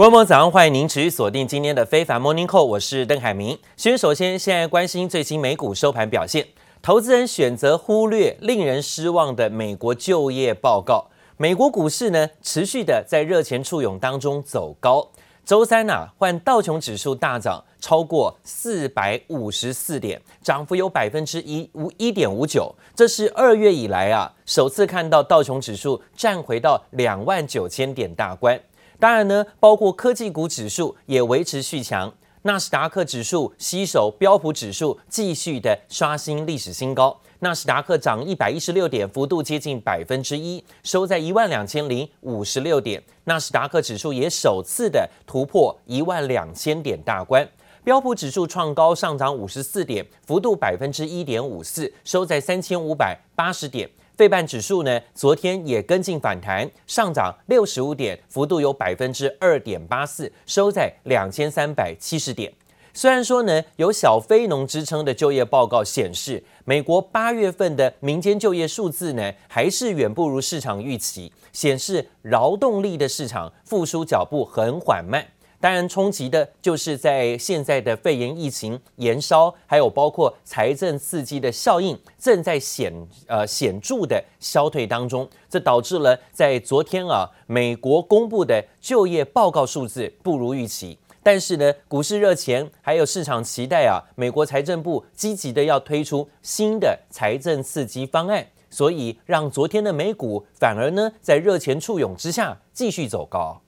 [0.00, 3.58] 观众朋友早上，欢迎您持续锁定今天的非凡 Morning Call，我是邓海明。
[3.76, 6.46] 先首先，现在关心最新美股收盘表现，
[6.80, 11.08] 投资人选择忽略令人失望的美国就业报告。
[11.36, 15.06] 美国股市呢，持续的在热钱簇拥当中走高。
[15.44, 28.58] 周三呐、啊，换道琼指数大涨超过四百五十四点，涨幅有百分之一五一点五九，这是二月以来啊首次看到道琼指数站回到两万九千点大关。
[29.00, 32.12] 当然呢，包括科技股指数也维持续强，
[32.42, 37.18] 纳斯达克指数吸手标普指数继续的刷新历史新高。
[37.38, 43.02] 纳斯达克涨一百一十六点，幅度接近百分之一，收在一万两千零五十六点。
[43.24, 47.48] 纳斯达克指数也首次的突破一万两千点大关。
[47.82, 53.88] 标普指数创高上涨五十四点，幅度百分之一点五四，收在三千五百八十点。
[54.20, 62.52] 费半指数呢，昨天也跟进反弹，上涨六十五点，幅度有百分之二点八四，收在两千三百七十点。
[62.92, 75.26] 虽然说呢，有小非农支撑的就业报告显示，美国八月份的民间就业数字呢，还是远不如市场预期，显示劳动力的市场复苏脚步很缓慢。
[75.60, 82.90] 当然，冲击的就是在现在的肺炎疫情延烧，还有包括财政刺激的效应正在显
[83.26, 90.98] 呃显著的消退当中，这导致了在昨天啊，美国公布的就业报告数字不如预期。
[91.22, 103.60] 但是呢，股市热钱还有市场期待啊，美国财政部积极的要推出新的财政刺激方案，所以让昨天的美股反而呢在热钱簇拥之下继续走高。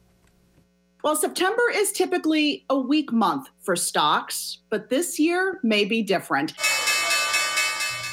[1.03, 6.53] Well, September is typically a weak month for stocks, but this year may be different.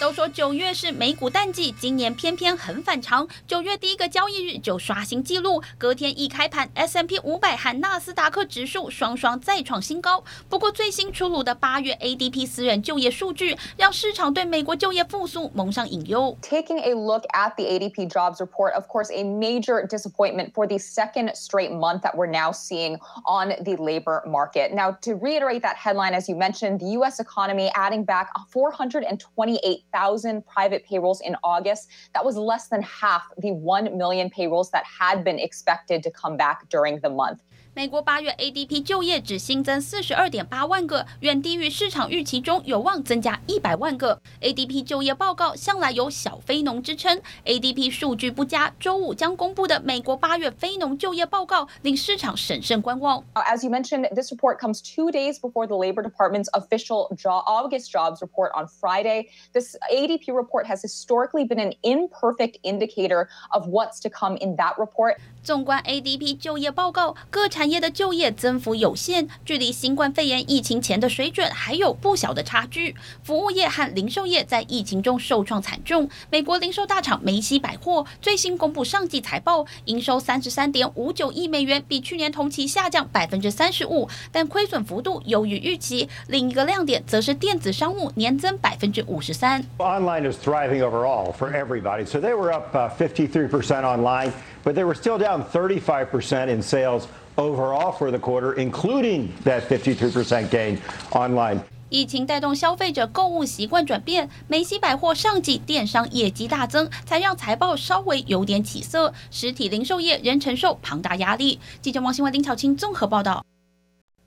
[0.01, 3.27] 都说九月是美股淡季，今年偏偏很反常。
[3.47, 10.23] 九月第一个交易日就刷新纪录，隔天一开盘，S&P 五百和纳斯达克指数双双再创新高。
[10.51, 16.37] 不过最新出炉的八月 ADP 私人就业数据，让市场对美国就业复苏蒙上隐忧。
[16.43, 21.31] Taking a look at the ADP jobs report, of course, a major disappointment for the second
[21.35, 24.75] straight month that we're now seeing on the labor market.
[24.75, 27.21] Now, to reiterate that headline, as you mentioned, the U.S.
[27.21, 31.90] economy adding back 428 thousand private payrolls in August.
[32.14, 36.38] That was less than half the 1 million payrolls that had been expected to come
[36.38, 37.42] back during the month.
[37.80, 44.22] 美国八月 ADP 就业只新增四十二点八万个，远低于市场预期中有望增加一百万个。
[44.42, 53.24] ADP 就业报告向来有小非农之称，ADP 数据不佳，周五将公布的美国八月非农就业报告令市场审慎观望。
[53.36, 58.20] As you mentioned, this report comes two days before the Labor Department's official job, August jobs
[58.20, 59.28] report on Friday.
[59.54, 64.74] This ADP report has historically been an imperfect indicator of what's to come in that
[64.78, 65.16] report.
[65.42, 72.96] 纵观 ADP 就业报告，各产业的就业增幅有限，距离新冠肺炎疫情前的水准还有不小的差距。
[73.24, 76.10] 服务业和零售业在疫情中受创惨重。
[76.30, 86.10] 美国零售大厂梅西百货最新公布上季财报，营收三十三点五九亿美元，比去年同期下降百分之三十五，但亏损幅度优于预期。
[86.28, 89.64] 另一个亮点则是电子商务年增百分之五十三。
[89.78, 94.32] Online is thriving overall for everybody, so they were up fifty three percent online.
[94.64, 97.04] But they were still down 35% in sales
[97.36, 100.78] overall for the quarter, including that 53% gain
[101.12, 101.60] online.
[101.90, 109.12] 疫情带动消费者购物习惯转变，梅西百货上季电商业绩大增，才让财报稍微有点起色。
[109.32, 111.60] 实体零售业仍承受庞大压力。
[111.82, 113.44] 记者王新文、丁巧清综合报道。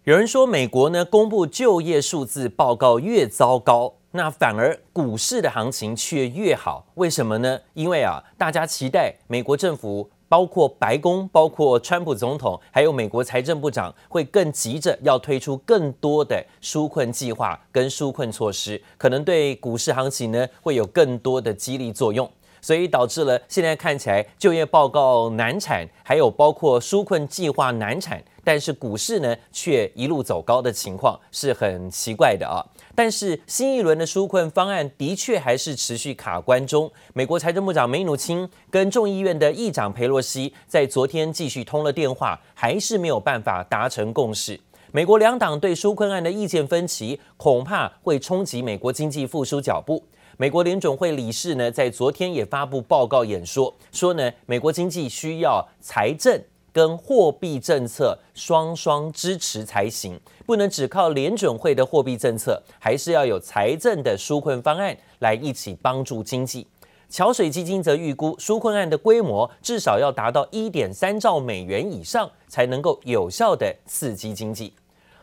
[0.03, 6.87] 有人说，美国呢公布就业数字报告越糟糕，那反而股市的行情却越好。
[6.95, 7.61] 为什么呢？
[7.75, 10.11] 因为啊，大家期待美国政府。
[10.33, 22.27] 包括白宫、包括川普总统，还有美国财政部长，会更急着要推出更多的纾困计划跟纾困措施，可能对股市行情呢会有更多的激励作用，
[22.63, 32.65] 所以导致了现在看起来就业报告难产，还有包括纾困计划难产，但是股市呢却一路走高的情况是很奇怪的啊。
[32.95, 36.91] 但是新一轮的纾困方案的确还是持续卡关中。
[37.15, 44.59] 美国财政部长梅努钦跟众议院的议长裴洛西在昨天继续通了电话，还是没有办法达成共识。
[44.93, 50.05] 美国两党对纾困案的意见分歧，恐怕会冲击美国经济复苏脚步。
[50.37, 56.43] 美国联准会理事呢，在昨天也发布报告演说，说呢，美国经济需要财政。
[56.73, 66.67] 跟货币政策双双支持才行，不能只靠联准会的货币政策，还是要有财政的纾困方案来一起帮助经济。
[67.09, 74.73] 桥水基金则预估，纾困案的规模至少要达到一点三兆美元以上，才能够有效地刺激经济。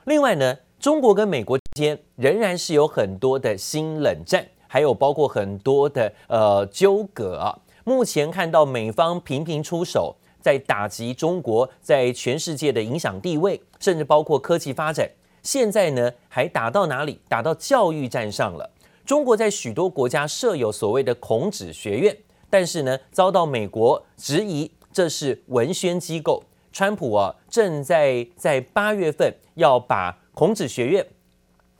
[0.05, 7.57] 另外呢，中国跟美国之间仍然是有很多的新冷战，还有包括很多的呃纠葛啊。
[7.83, 15.09] 目前看到美方频频出手，在打击中国在全世界的影响地位，甚至包括科技发展。
[15.41, 17.19] 现在呢，还打到哪里？
[17.27, 18.69] 打到教育战上了。
[19.05, 22.15] 中国在许多国家设有所谓的孔子学院，
[22.49, 26.43] 但是呢，遭到美国质疑这是文宣机构。
[26.71, 31.07] 川普啊，正在在八月份要把孔子学院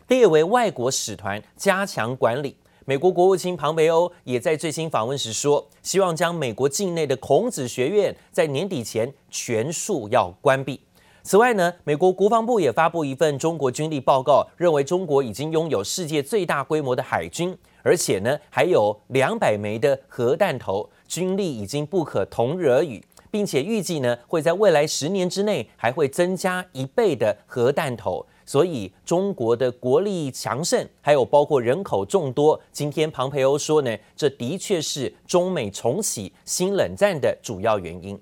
[0.08, 2.58] 列为外国使团，加强管理。
[2.90, 10.82] 美国国务卿庞培欧也在最新访问时说，希望将美国境内的孔子学院在年底前全数要关闭。
[11.22, 23.04] 此外呢，美国国防部也发布一份中国军力报告，认为中国已经拥有世界最大规模的海军，而且呢，还有两百枚的核弹头，军力已经不可同日而语。
[23.32, 32.60] 并且预计呢，会在未来十年之内还会增加一倍的核弹头，所以中国的国力强盛，还有包括人口众多。
[32.72, 38.20] 今天庞培欧说呢，这的确是中美重启新冷战的主要原因。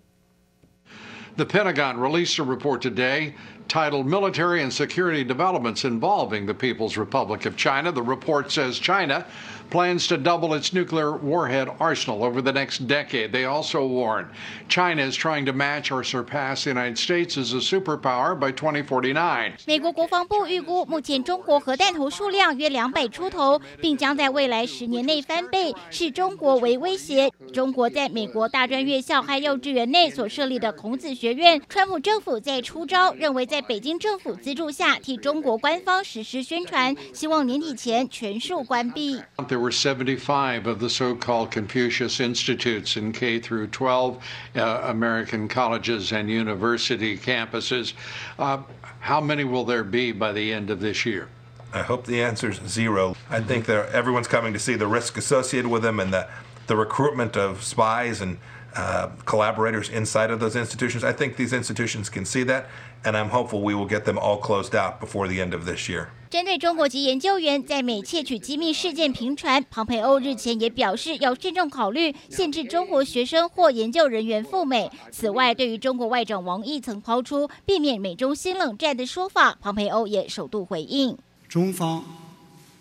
[1.38, 3.35] The Pentagon released a report today
[3.69, 7.94] titled Military and Security Developments Involving the People's Republic of China.
[7.94, 9.23] The report says China
[9.69, 13.31] plans to double its nuclear warhead arsenal over the next decade.
[13.31, 14.27] They also warn
[14.69, 19.53] China is trying to match or surpass the United States as a superpower by 2049.
[19.65, 27.31] 美国国防部预估，目前中国核弹头数量约两百出头，并将在未来十年内翻倍，视中国为威胁。
[27.53, 39.21] 中国在美国大专院校和幼稚园内所设立的孔子学院，川普政府在出招，认为在北京政府资助下替中国官方实施宣传，希望年底前全数关闭。
[39.57, 44.24] There were 75 of the so-called Confucius Institutes in K through 12
[44.56, 47.94] uh, American colleges and university campuses.
[48.38, 48.62] Uh,
[49.00, 51.30] how many will there be by the end of this year?
[51.74, 53.15] I hope the answer is zero.
[53.31, 56.27] I think that everyone's coming to see the risk associated with them and the,
[56.68, 58.38] the recruitment of spies and
[58.77, 61.03] uh, collaborators inside of those institutions.
[61.03, 62.65] I think these institutions can see that,
[63.03, 65.89] and I'm hopeful we will get them all closed out before the end of this
[65.89, 66.09] year.
[66.29, 74.91] 针对中国籍研究员在美窃取机密事件频传，庞培欧日前也表示要慎重考虑限制中国学生或研究人员赴美。
[75.09, 82.03] 此外，对于中国外长王毅曾抛出避免美中新冷战的说法，庞培欧也首度回应：中方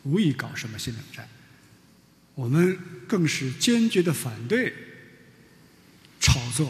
[0.02, 1.28] 无意搞什么新冷战，
[2.34, 2.76] 我们
[3.06, 4.75] 更是坚决的反对。
[6.25, 6.67] 炒作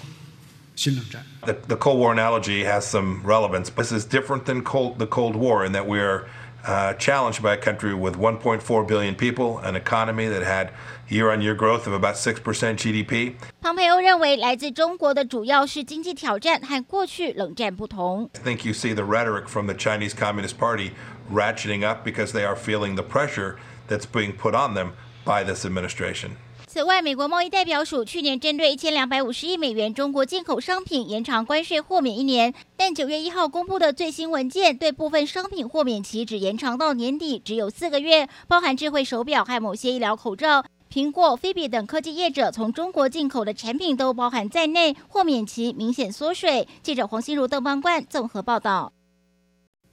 [0.75, 1.23] 新冷战。
[1.45, 3.69] The, the Cold War analogy has some relevance.
[3.69, 6.27] This is different than Cold, the Cold War in that we are
[6.65, 10.69] uh, challenged by a country with 1.4 billion people, an economy that had
[11.09, 13.33] year-on-year growth of about 6% GDP.
[13.62, 18.29] 庞培欧认为，来自中国的主要是经济挑战，和过去冷战不同。
[18.35, 20.91] I think you see the rhetoric from the Chinese Communist Party
[21.31, 23.56] ratcheting up because they are feeling the pressure
[23.89, 24.91] that's being put on them
[25.25, 26.38] by this administration.
[26.76, 40.67] 此外，美国贸易代表署去年针对一千两百五十亿美元中国进口商品延长关税豁免一年，但九月一号公布的最新文件对部分商品豁免期只延长到年底，只有四个月，包含智慧手表和某些医疗口罩。
[40.93, 46.69] 苹果、菲比等科技业者从中国进口的产品都包含在内，豁免期明显缩水。
[46.82, 48.93] 记者黄心如、邓邦冠综合报道。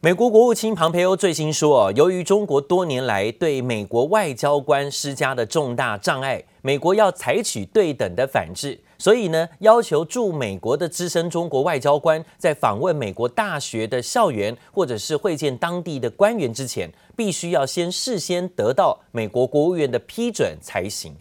[0.02, 21.18] 美国国务卿庞培欧最新说，由于中国多年来对美国外交官施加的重大障碍，美国要采取对等的反制，所以呢，要求驻美国的资深中国外交官在访问美国大学的校园或者是会见当地的官员之前，必须要先事先得到美国国务院的批准才行。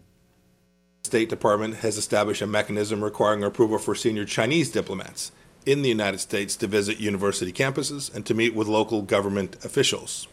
[1.03, 5.31] State Department has established a mechanism requiring approval for senior Chinese diplomats.
[5.65, 10.27] in the United States to visit university campuses and to meet with local government officials.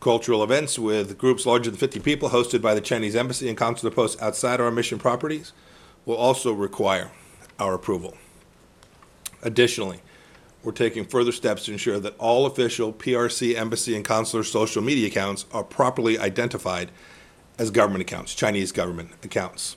[0.00, 3.94] Cultural events with groups larger than 50 people hosted by the Chinese embassy and consular
[3.94, 5.52] posts outside our mission properties
[6.04, 7.10] will also require
[7.58, 8.14] our approval.
[9.42, 10.00] Additionally,
[10.62, 15.06] we're taking further steps to ensure that all official PRC embassy and consular social media
[15.08, 16.90] accounts are properly identified
[17.58, 19.76] as government accounts, Chinese government accounts.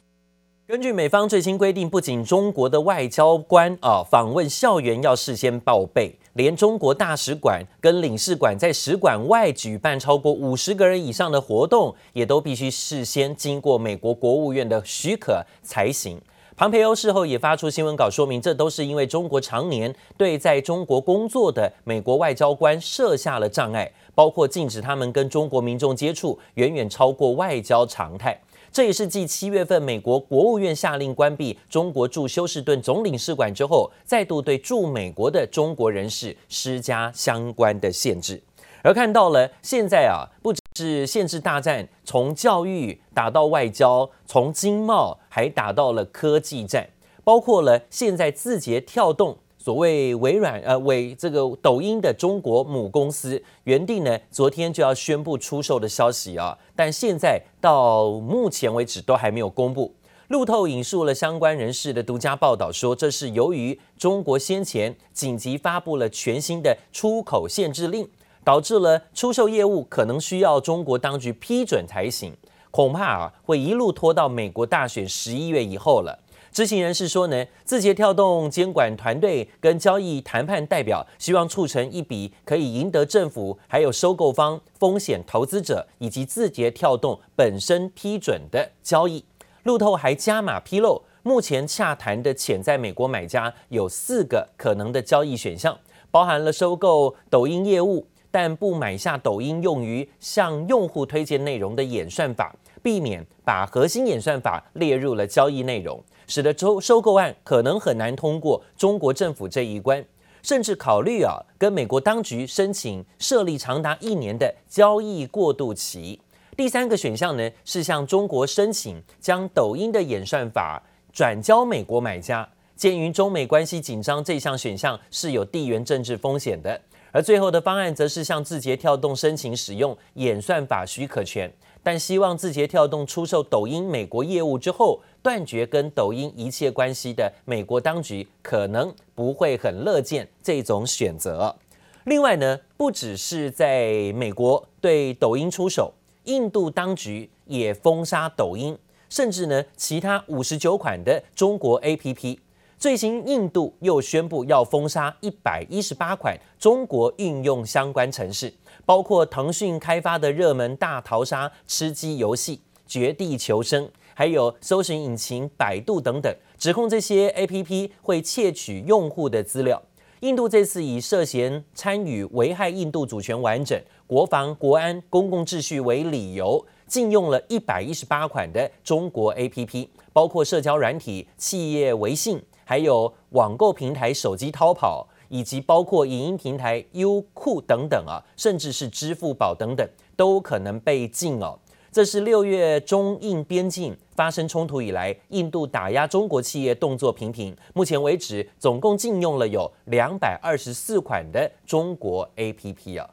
[0.68, 16.19] 根据美方最新规定，不仅中国的外交官啊访问校园要事先报备， 连中国大使馆跟领事馆在使馆外举办超过五十个人以上的活动，也都必须事先经过美国国务院的许可才行。
[16.55, 28.39] 庞培欧事后也发出新闻稿说明，这都是因为中国常年对在中国工作的美国外交官设下了障碍，包括禁止他们跟中国民众接触，远远超过外交常态。
[28.73, 38.43] 这也是继七月份美国国务院下令关闭中国驻休士顿总领事馆之后，再度对驻美国的中国人士施加相关的限制。
[38.83, 46.89] 而看到了现在啊，不只是限制大战，从教育打到外交，从经贸还打到了科技战，
[47.23, 49.37] 包括了现在字节跳动。
[49.65, 59.95] 所谓微软呃，为这个抖音的中国母公司原定呢，昨天就要宣布出售的消息啊，但现在到目前为止都还没有公布。
[60.27, 68.09] 路透引述了相关人士的独家报道说，这是由于中国先前紧急发布了全新的出口限制令，
[68.43, 72.35] 导致了出售业务可能需要中国当局批准才行，
[72.73, 76.19] 恐怕啊会一路拖到美国大选十一月以后了。
[76.53, 89.25] 知情人士说呢，字节跳动监管团队跟交易谈判代表希望促成一笔可以赢得政府、还有收购方、风险投资者以及字节跳动本身批准的交易。
[89.63, 95.79] 路透还加码披露，目前洽谈的潜在美国买家有四个可能的交易选项，
[96.11, 105.99] 包含了收购抖音业务，但不买下抖音用于向用户推荐内容的演算法，避免把核心演算法列入了交易内容。
[106.33, 110.03] 使得收收购案可能很难通过中国政府这一关，
[110.43, 116.19] 甚至考虑啊跟美国当局申请设立长达一年的交易过渡期。
[116.57, 122.49] 第三个选项呢是向中国申请将抖音的演算法转交美国买家。
[122.77, 126.81] 鉴于中美关系紧张，这项选项是有地缘政治风险的。
[127.11, 131.53] 而最后的方案则是向字节跳动申请使用演算法许可权。
[131.83, 141.57] 但希望字节跳动出售抖音美国业务之后，断绝跟抖音一切关系的美国当局可能不会很乐见这种选择。
[142.05, 145.93] 另外呢，不只是在美国对抖音出手，
[146.25, 152.39] 印度当局也封杀抖音，甚至呢，其他五十九款的中国 APP。
[152.79, 158.53] 最新，印度又宣布要封杀一百一十八款中国应用相关程式。
[158.85, 163.85] 包括腾讯开发的热门大逃杀吃鸡游戏《绝地求生》，
[164.15, 169.81] 还有搜寻引擎百度等等，指控这些 APP 会窃取用户的资料。
[170.21, 185.09] 印度这次以涉嫌参与危害印度主权完整、国防、国安、公共秩序为理由，禁用了一百一十八款的中国 APP，包括社交软体、企业微信，还有网购平台手机淘宝。
[185.33, 191.59] 以及包括影音平台优酷等等啊，甚至是支付宝等等，都可能被禁哦。
[191.91, 197.57] 这是六月中印边境发生冲突以来，印度打压中国企业动作频频。
[197.73, 203.09] 目前为止，总共禁用了有两百二十四款的中国 APP 啊。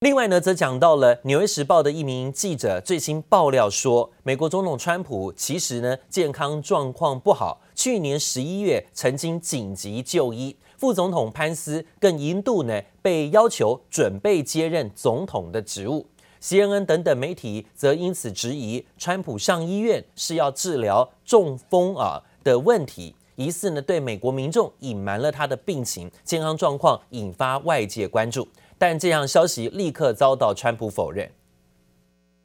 [0.00, 10.54] 另外呢，则讲到了《纽约时报》的一名记者最新爆料说，美国总统川普其实呢健康状况不好，去年十一月曾经紧急就医。
[10.76, 16.06] 副总统潘斯更一度呢被要求准备接任总统的职务。
[16.40, 28.46] CNN 等等媒体则因此质疑川普上医院是要治疗中风啊的问题，疑似呢对美国民众隐瞒了他的病情、健康状况，引发外界关注。
[28.78, 31.28] 但这样消息立刻遭到川普否认。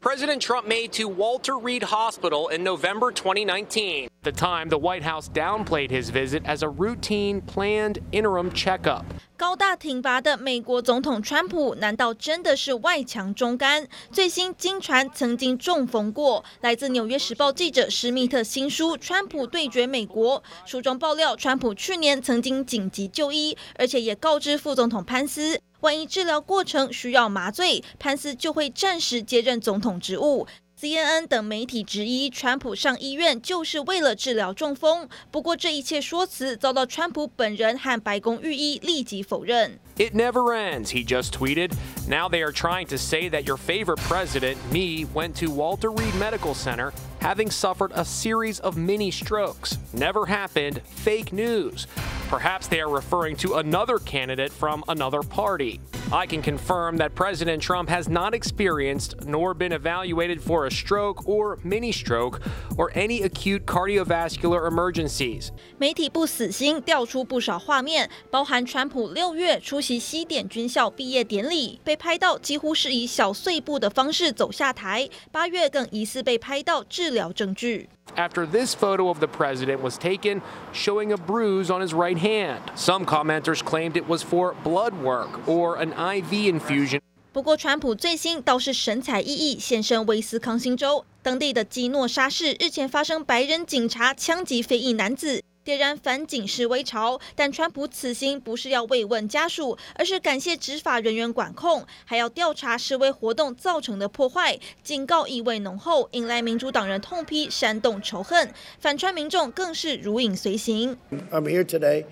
[0.08, 4.06] President Trump made to Walter Reed Hospital in November 2019.
[4.06, 9.04] At the time, the White House downplayed his visit as a routine planned interim checkup.
[9.36, 13.86] 高大挺拔的美国总统川普，难道真的是外强中干？
[14.10, 16.46] 最新经传曾经中风过。
[16.62, 25.60] 来自《纽约时报》记者施密特新书《川普对决美国》书中爆料，川普去年曾经紧急就医，而且也告知副总统潘斯。
[25.82, 30.48] 万一治疗过程需要麻醉，潘斯就会暂时接任总统职务。
[30.80, 35.10] CNN 等媒体质疑，川普上医院就是为了治疗中风。
[35.32, 39.80] 不过，这一切说辞遭到川普本人和白宫御医立即否认。
[39.99, 41.77] It never ends, he just tweeted.
[42.09, 46.15] Now they are trying to say that your favorite president, me, went to Walter Reed
[46.17, 49.79] Medical Center having suffered a series of mini strokes.
[49.93, 50.83] Never happened.
[50.83, 51.87] Fake news.
[52.29, 55.81] Perhaps they are referring to another candidate from another party.
[56.11, 61.29] I can confirm that President Trump has not experienced nor been evaluated for a stroke
[61.29, 62.41] or mini stroke
[62.77, 65.53] or any acute cardiovascular emergencies.
[65.79, 77.88] 媒体不死心，调出不少画面，包含川普六月出 席西点军校毕业典礼，被拍到几乎是以小碎步的方式走下台；八月更疑似被拍到治疗证据。
[78.18, 80.42] after this photo of the president was taken
[80.74, 82.60] showing a bruise on his right hand.
[82.76, 87.00] Some commenters claimed it was for blood work or an IV infusion.
[87.32, 95.42] 不过，川普最新倒是神采奕奕，现身威斯康星州当地的基诺沙市，日前发生白人警察枪击非裔男子。
[95.68, 110.96] 点燃反警示威潮，但川普此行不是要慰问家属，而是感谢执法人员管控，还要调查示威活动造成的破坏，警告意味浓厚，引来民主党人痛批煽动仇恨，反川民众更是如影随形。
[111.34, 112.06] I'm here today.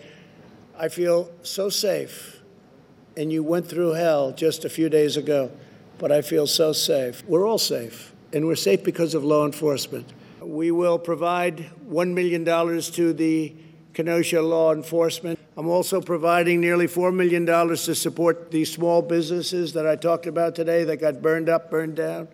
[0.78, 2.42] I feel so safe.
[3.16, 5.52] And you went through hell just a few days ago,
[5.98, 7.20] but I feel so safe.
[7.26, 10.08] We're all safe, and we're safe because of law enforcement.
[10.46, 13.54] We will provide $1 million to the
[13.94, 15.40] Kenosha law enforcement.
[15.58, 20.54] I'm also providing nearly $4 million to support these small businesses that I talked about
[20.54, 22.28] today that got burned up, burned down.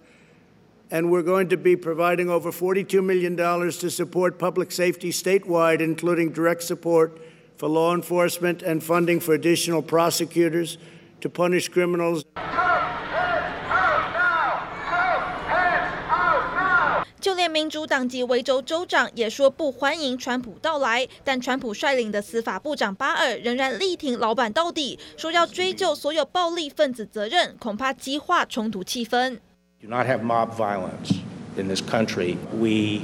[0.90, 6.34] And we're going to be providing over $42 million to support public safety statewide, including
[6.34, 7.22] direct support
[7.56, 10.78] for law enforcement and funding for additional prosecutors
[11.22, 12.26] to punish criminals.
[17.42, 29.40] 连民主党籍维州州长也说不欢迎川普到来，但川普率领的司法部长巴尔仍然力挺老板到底，说要追究所有暴力分子责任，恐怕激化冲突气氛。
[29.82, 31.16] Do not have mob violence
[31.58, 32.36] in this country.
[32.54, 33.02] We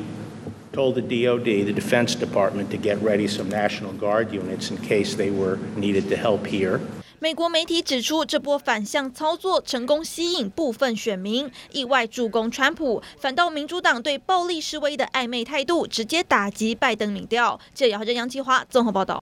[0.72, 5.16] told the DOD, the Defense Department, to get ready some National Guard units in case
[5.16, 6.80] they were needed to help here.
[7.20, 17.60] 美国媒体指出，这波反向操作成功吸引部分选民，意外助攻川普，反倒民主党对暴力示威的暧昧态度，直接打击拜登民调。
[17.74, 19.20] 这也是杨继华综合报道。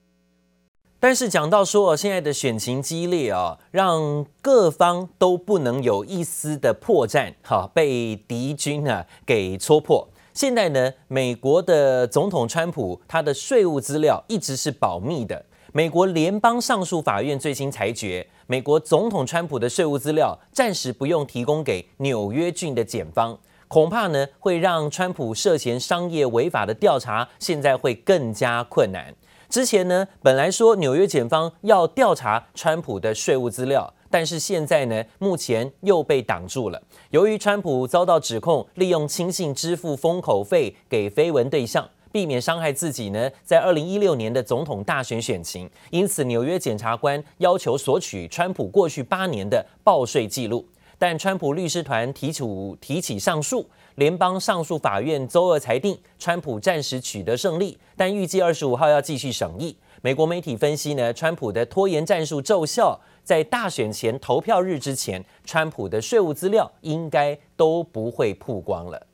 [1.00, 10.06] 但是讲到说，现在的选情激烈啊，让各方都不能有一丝的破绽，哈，被敌军呢给戳破。
[10.34, 15.46] 现在呢，美国的总统川普他的税务资料一直是保密的。
[15.76, 29.14] 美国联邦上诉法院最新裁决，美国总统川普的税务资料暂时不用提供给纽约郡的检方，恐怕呢会让川普涉嫌商业违法的调查现在会更加困难。
[29.50, 36.82] 之前呢，本来说纽约检方要调查川普的税务资料，但是现在呢，目前又被挡住了。
[37.10, 41.86] 由于川普遭到指控利用亲信支付封口费给绯闻对象。
[42.16, 59.76] 避免伤害自己呢，在二零一六年的总统大选选情，因此纽约检察官要求索取川普过去八年的报税记录，但川普律师团提出提起上诉，联邦上诉法院周二裁定川普暂时取得胜利，但预计二十五号要继续审议。
[60.00, 69.06] 美国媒体分析呢，川普的拖延战术奏效，在大选前投票日之前，川普的税务资料应该都不会曝光了。